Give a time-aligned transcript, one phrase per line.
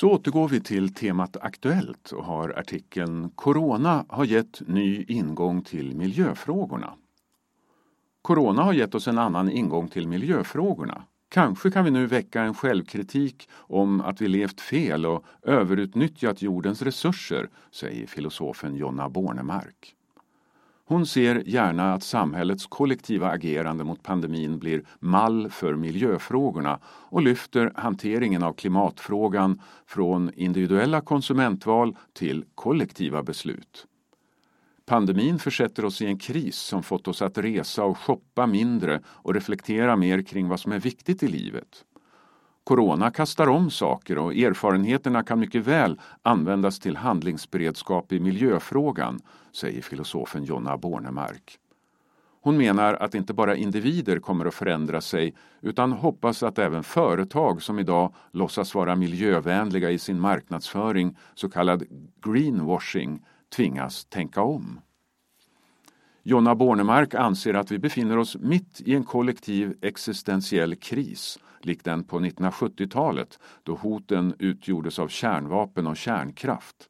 [0.00, 5.96] Så återgår vi till temat Aktuellt och har artikeln Corona har gett ny ingång till
[5.96, 6.94] miljöfrågorna.
[8.22, 11.02] Corona har gett oss en annan ingång till miljöfrågorna.
[11.28, 16.82] Kanske kan vi nu väcka en självkritik om att vi levt fel och överutnyttjat jordens
[16.82, 19.94] resurser, säger filosofen Jonna Bornemark.
[20.88, 27.72] Hon ser gärna att samhällets kollektiva agerande mot pandemin blir mall för miljöfrågorna och lyfter
[27.74, 33.86] hanteringen av klimatfrågan från individuella konsumentval till kollektiva beslut.
[34.86, 39.34] Pandemin försätter oss i en kris som fått oss att resa och shoppa mindre och
[39.34, 41.84] reflektera mer kring vad som är viktigt i livet.
[42.68, 49.20] Corona kastar om saker och erfarenheterna kan mycket väl användas till handlingsberedskap i miljöfrågan,
[49.52, 51.58] säger filosofen Jonna Bornemark.
[52.42, 57.62] Hon menar att inte bara individer kommer att förändra sig utan hoppas att även företag
[57.62, 61.82] som idag låtsas vara miljövänliga i sin marknadsföring, så kallad
[62.24, 63.24] greenwashing,
[63.56, 64.80] tvingas tänka om.
[66.22, 72.04] Jonna Bornemark anser att vi befinner oss mitt i en kollektiv existentiell kris likt den
[72.04, 76.88] på 1970-talet då hoten utgjordes av kärnvapen och kärnkraft.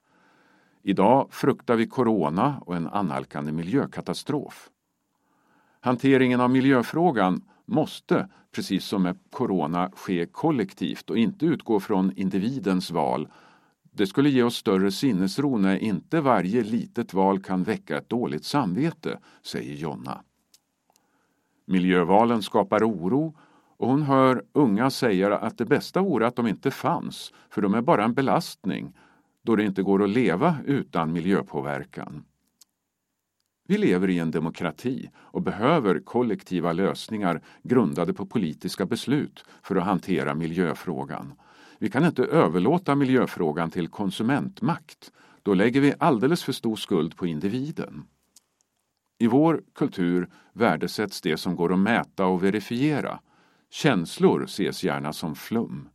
[0.83, 4.71] Idag fruktar vi corona och en annalkande miljökatastrof.
[5.81, 12.91] Hanteringen av miljöfrågan måste, precis som med corona, ske kollektivt och inte utgå från individens
[12.91, 13.29] val.
[13.83, 18.45] Det skulle ge oss större sinnesro när inte varje litet val kan väcka ett dåligt
[18.45, 20.23] samvete, säger Jonna.
[21.67, 23.35] Miljövalen skapar oro
[23.79, 27.75] och hon hör unga säga att det bästa vore att de inte fanns, för de
[27.75, 28.93] är bara en belastning,
[29.43, 32.25] då det inte går att leva utan miljöpåverkan.
[33.69, 39.85] Vi lever i en demokrati och behöver kollektiva lösningar grundade på politiska beslut för att
[39.85, 41.33] hantera miljöfrågan.
[41.79, 45.13] Vi kan inte överlåta miljöfrågan till konsumentmakt.
[45.43, 48.05] Då lägger vi alldeles för stor skuld på individen.
[49.19, 53.21] I vår kultur värdesätts det som går att mäta och verifiera
[53.71, 55.89] Känslor ses gärna som flum.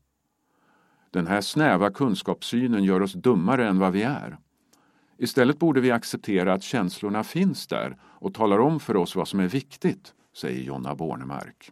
[1.11, 4.38] Den här snäva kunskapssynen gör oss dummare än vad vi är.
[5.17, 9.39] Istället borde vi acceptera att känslorna finns där och talar om för oss vad som
[9.39, 11.72] är viktigt, säger Jonna Bornemark.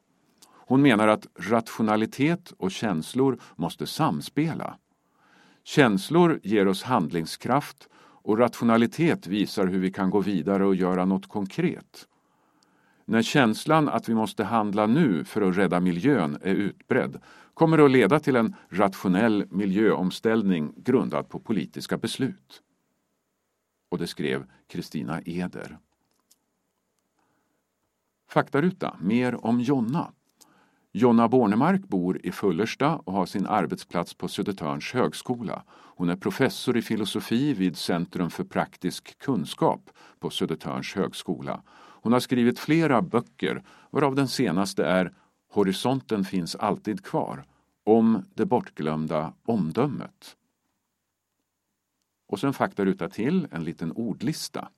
[0.50, 4.78] Hon menar att rationalitet och känslor måste samspela.
[5.64, 7.90] Känslor ger oss handlingskraft
[8.24, 12.08] och rationalitet visar hur vi kan gå vidare och göra något konkret.
[13.12, 17.22] När känslan att vi måste handla nu för att rädda miljön är utbredd
[17.54, 22.62] kommer det att leda till en rationell miljöomställning grundad på politiska beslut.
[23.90, 25.78] Och det skrev Kristina Eder.
[28.30, 30.12] Faktaruta, mer om Jonna.
[30.92, 35.64] Jonna Bornemark bor i Fullersta och har sin arbetsplats på Södertörns högskola.
[35.70, 39.90] Hon är professor i filosofi vid Centrum för praktisk kunskap
[40.20, 41.62] på Södertörns högskola
[42.02, 45.14] hon har skrivit flera böcker, varav den senaste är
[45.52, 47.46] Horisonten finns alltid kvar,
[47.84, 50.36] om det bortglömda omdömet.
[52.28, 54.70] Och sen faktaruta till en liten ordlista.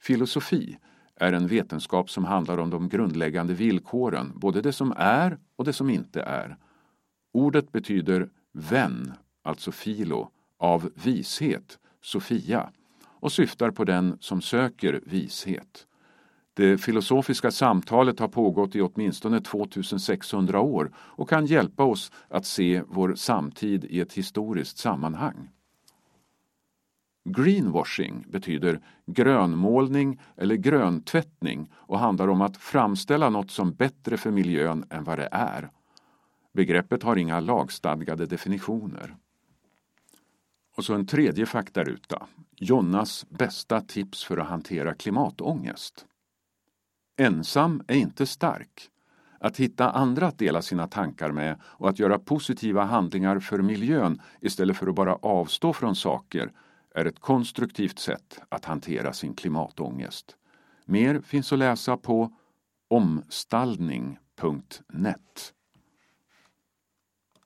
[0.00, 0.78] Filosofi
[1.14, 5.72] är en vetenskap som handlar om de grundläggande villkoren, både det som är och det
[5.72, 6.56] som inte är.
[7.32, 12.72] Ordet betyder vän, alltså filo, av vishet, Sofia,
[13.04, 15.85] och syftar på den som söker vishet.
[16.56, 22.82] Det filosofiska samtalet har pågått i åtminstone 2600 år och kan hjälpa oss att se
[22.88, 25.50] vår samtid i ett historiskt sammanhang.
[27.24, 34.84] Greenwashing betyder grönmålning eller gröntvättning och handlar om att framställa något som bättre för miljön
[34.90, 35.70] än vad det är.
[36.52, 39.16] Begreppet har inga lagstadgade definitioner.
[40.76, 42.26] Och så en tredje faktaruta.
[42.56, 46.06] Jonnas bästa tips för att hantera klimatångest.
[47.16, 48.90] Ensam är inte stark.
[49.40, 54.20] Att hitta andra att dela sina tankar med och att göra positiva handlingar för miljön
[54.40, 56.52] istället för att bara avstå från saker
[56.94, 60.36] är ett konstruktivt sätt att hantera sin klimatångest.
[60.84, 62.32] Mer finns att läsa på
[62.88, 65.52] omstallning.net